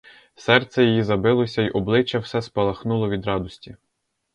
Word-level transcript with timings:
Серце 0.35 0.85
її 0.85 1.03
забилося 1.03 1.61
й 1.61 1.69
обличчя 1.69 2.19
все 2.19 2.41
спалахнуло 2.41 3.09
від 3.09 3.25
радості. 3.25 3.75